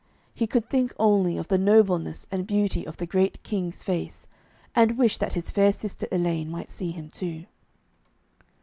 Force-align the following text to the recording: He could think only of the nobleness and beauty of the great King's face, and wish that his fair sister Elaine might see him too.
He 0.33 0.47
could 0.47 0.67
think 0.67 0.95
only 0.97 1.37
of 1.37 1.47
the 1.49 1.59
nobleness 1.59 2.25
and 2.31 2.47
beauty 2.47 2.87
of 2.87 2.97
the 2.97 3.05
great 3.05 3.43
King's 3.43 3.83
face, 3.83 4.25
and 4.73 4.97
wish 4.97 5.19
that 5.19 5.33
his 5.33 5.51
fair 5.51 5.71
sister 5.71 6.07
Elaine 6.11 6.49
might 6.49 6.71
see 6.71 6.89
him 6.89 7.07
too. 7.09 7.45